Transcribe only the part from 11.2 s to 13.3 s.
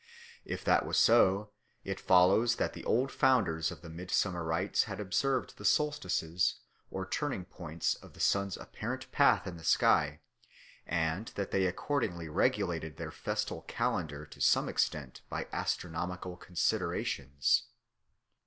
that they accordingly regulated their